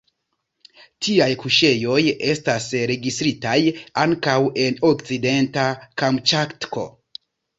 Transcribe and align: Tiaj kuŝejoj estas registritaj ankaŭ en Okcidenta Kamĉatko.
Tiaj 1.07 1.27
kuŝejoj 1.41 1.97
estas 2.29 2.69
registritaj 2.93 3.57
ankaŭ 4.05 4.35
en 4.63 4.81
Okcidenta 4.89 5.67
Kamĉatko. 6.03 6.87